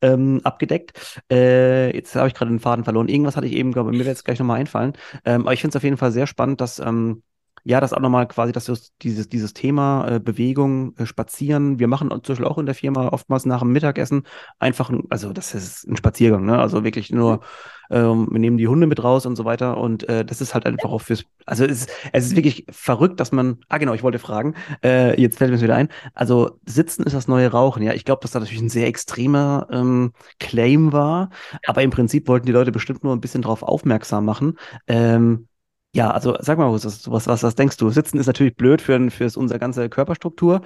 [0.00, 1.22] ähm, abgedeckt.
[1.30, 3.08] Äh, jetzt habe ich gerade den Faden verloren.
[3.08, 4.94] Irgendwas hatte ich eben, glaube ich, mir wird jetzt gleich nochmal einfallen.
[5.24, 7.22] Ähm, aber ich finde es auf jeden Fall sehr spannend, dass ähm,
[7.64, 11.86] ja, das auch nochmal quasi, dass du dieses, dieses Thema äh, Bewegung, äh, Spazieren, wir
[11.86, 14.24] machen zum Beispiel auch in der Firma oftmals nach dem Mittagessen
[14.58, 16.58] einfach, ein, also das ist ein Spaziergang, ne?
[16.58, 17.40] Also wirklich nur,
[17.90, 20.66] ähm, wir nehmen die Hunde mit raus und so weiter und äh, das ist halt
[20.66, 24.18] einfach auch fürs, also es, es ist wirklich verrückt, dass man, ah genau, ich wollte
[24.18, 27.92] fragen, äh, jetzt fällt mir es wieder ein, also Sitzen ist das neue Rauchen, ja,
[27.92, 31.30] ich glaube, dass da natürlich ein sehr extremer ähm, Claim war,
[31.66, 35.46] aber im Prinzip wollten die Leute bestimmt nur ein bisschen drauf aufmerksam machen, ähm,
[35.94, 37.90] ja, also sag mal, was, was, was, denkst du?
[37.90, 40.62] Sitzen ist natürlich blöd für, für unsere ganze Körperstruktur,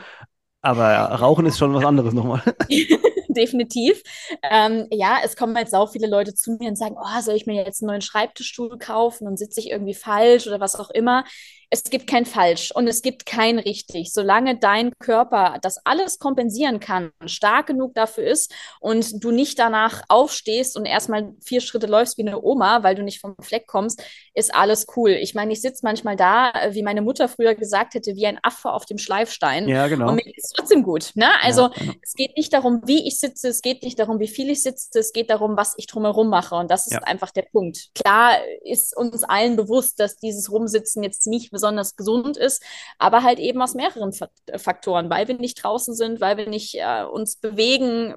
[0.62, 2.42] aber Rauchen ist schon was anderes nochmal.
[3.28, 4.02] Definitiv.
[4.42, 7.46] Ähm, ja, es kommen halt sau viele Leute zu mir und sagen, oh, soll ich
[7.46, 11.24] mir jetzt einen neuen Schreibtischstuhl kaufen und sitze ich irgendwie falsch oder was auch immer.
[11.70, 14.12] Es gibt kein Falsch und es gibt kein Richtig.
[14.12, 20.02] Solange dein Körper das alles kompensieren kann, stark genug dafür ist und du nicht danach
[20.08, 24.02] aufstehst und erstmal vier Schritte läufst wie eine Oma, weil du nicht vom Fleck kommst,
[24.34, 25.10] ist alles cool.
[25.10, 28.70] Ich meine, ich sitze manchmal da, wie meine Mutter früher gesagt hätte, wie ein Affe
[28.70, 29.68] auf dem Schleifstein.
[29.68, 30.08] Ja, genau.
[30.08, 31.10] Und mir geht es trotzdem gut.
[31.14, 31.28] Ne?
[31.42, 31.92] Also ja, genau.
[32.02, 34.98] es geht nicht darum, wie ich sitze, es geht nicht darum, wie viel ich sitze,
[34.98, 36.54] es geht darum, was ich drumherum mache.
[36.54, 37.00] Und das ist ja.
[37.00, 37.88] einfach der Punkt.
[37.94, 42.62] Klar ist uns allen bewusst, dass dieses Rumsitzen jetzt nicht besonders gesund ist,
[42.98, 44.12] aber halt eben aus mehreren
[44.56, 48.14] Faktoren, weil wir nicht draußen sind, weil wir nicht äh, uns bewegen,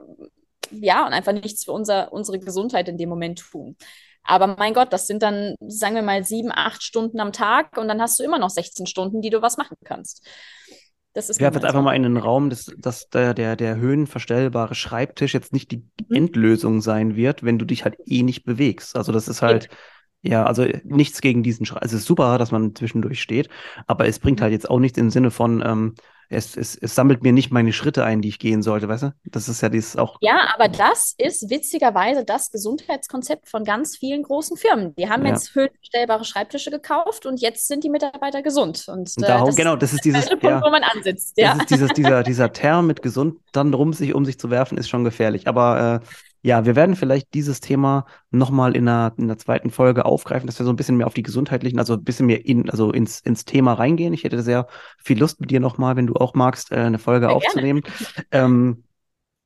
[0.72, 3.78] ja, und einfach nichts für unser, unsere Gesundheit in dem Moment tun.
[4.24, 7.88] Aber mein Gott, das sind dann, sagen wir mal, sieben, acht Stunden am Tag und
[7.88, 10.28] dann hast du immer noch 16 Stunden, die du was machen kannst.
[11.14, 11.40] Das ist.
[11.40, 15.54] Werf jetzt einfach mal in den Raum, dass, dass der, der, der höhenverstellbare Schreibtisch jetzt
[15.54, 16.16] nicht die mhm.
[16.16, 18.96] Endlösung sein wird, wenn du dich halt eh nicht bewegst.
[18.96, 19.66] Also das ist halt.
[19.66, 19.74] Eben
[20.22, 21.84] ja, also nichts gegen diesen Schreibtisch.
[21.84, 23.50] Also es ist super, dass man zwischendurch steht,
[23.88, 24.44] aber es bringt mhm.
[24.44, 25.96] halt jetzt auch nichts im Sinne von, ähm,
[26.32, 29.14] es, es, es sammelt mir nicht meine Schritte ein, die ich gehen sollte, weißt du?
[29.26, 30.18] Das ist ja dieses auch.
[30.22, 34.94] Ja, aber das ist witzigerweise das Gesundheitskonzept von ganz vielen großen Firmen.
[34.96, 35.32] Die haben ja.
[35.32, 38.86] jetzt höhenstellbare Schreibtische gekauft und jetzt sind die Mitarbeiter gesund.
[38.88, 41.34] Und, äh, Darum, das genau, das ist dieses Punkt, ja, wo man ansitzt.
[41.36, 41.54] Ja.
[41.54, 44.78] Das ist dieses, dieser, dieser Term mit gesund dann rum sich um sich zu werfen,
[44.78, 45.48] ist schon gefährlich.
[45.48, 46.08] Aber äh,
[46.42, 50.60] ja, wir werden vielleicht dieses Thema nochmal in einer, in der zweiten Folge aufgreifen, dass
[50.60, 53.20] wir so ein bisschen mehr auf die gesundheitlichen, also ein bisschen mehr in, also ins,
[53.20, 54.14] ins Thema reingehen.
[54.14, 57.28] Ich hätte sehr viel Lust mit dir nochmal, wenn du auch magst, äh, eine Folge
[57.28, 57.82] sehr aufzunehmen.
[58.32, 58.84] Ähm,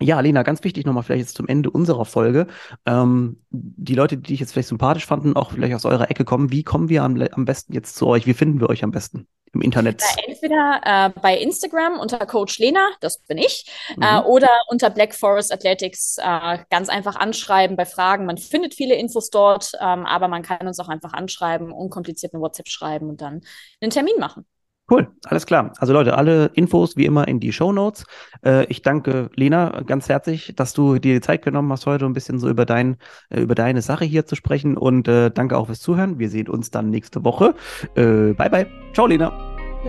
[0.01, 2.47] ja, Lena, ganz wichtig nochmal vielleicht jetzt zum Ende unserer Folge.
[2.85, 6.51] Ähm, die Leute, die dich jetzt vielleicht sympathisch fanden, auch vielleicht aus eurer Ecke kommen,
[6.51, 8.25] wie kommen wir am, am besten jetzt zu euch?
[8.25, 9.27] Wie finden wir euch am besten?
[9.53, 10.01] Im Internet?
[10.01, 14.03] Ja, entweder äh, bei Instagram unter Coach Lena, das bin ich, äh, mhm.
[14.03, 18.25] äh, oder unter Black Forest Athletics äh, ganz einfach anschreiben bei Fragen.
[18.25, 22.41] Man findet viele Infos dort, ähm, aber man kann uns auch einfach anschreiben, unkompliziert eine
[22.41, 23.41] WhatsApp schreiben und dann
[23.81, 24.45] einen Termin machen.
[24.89, 25.71] Cool, alles klar.
[25.77, 28.05] Also Leute, alle Infos wie immer in die Show Notes.
[28.45, 32.13] Äh, ich danke Lena ganz herzlich, dass du dir die Zeit genommen hast, heute ein
[32.13, 32.97] bisschen so über, dein,
[33.29, 36.19] äh, über deine Sache hier zu sprechen und äh, danke auch fürs Zuhören.
[36.19, 37.55] Wir sehen uns dann nächste Woche.
[37.95, 38.67] Äh, bye bye.
[38.93, 39.31] Ciao, Lena.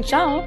[0.02, 0.44] Ciao.